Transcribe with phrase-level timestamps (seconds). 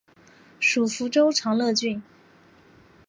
[0.59, 2.01] 属福州长乐郡。